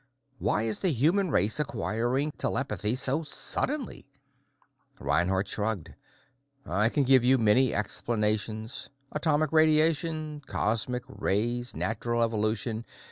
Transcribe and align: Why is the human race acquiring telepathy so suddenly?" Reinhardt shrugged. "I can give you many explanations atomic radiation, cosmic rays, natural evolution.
Why 0.39 0.63
is 0.63 0.79
the 0.79 0.91
human 0.91 1.29
race 1.29 1.59
acquiring 1.59 2.31
telepathy 2.39 2.95
so 2.95 3.21
suddenly?" 3.21 4.07
Reinhardt 4.99 5.47
shrugged. 5.47 5.93
"I 6.65 6.89
can 6.89 7.03
give 7.03 7.23
you 7.23 7.37
many 7.37 7.71
explanations 7.71 8.89
atomic 9.11 9.51
radiation, 9.51 10.41
cosmic 10.47 11.03
rays, 11.07 11.75
natural 11.75 12.23
evolution. 12.23 12.83